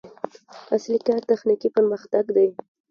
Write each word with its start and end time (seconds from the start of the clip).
اصلي 0.75 0.99
کار 1.07 1.21
تخنیکي 1.29 1.69
پرمختګ 1.75 2.25
دی. 2.35 2.47